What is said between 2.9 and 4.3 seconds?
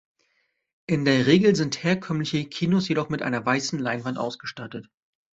mit einer weißen Leinwand